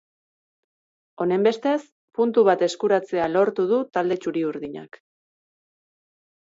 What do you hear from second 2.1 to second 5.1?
puntu bat eskuratzea lortu du talde txuri-urdnak.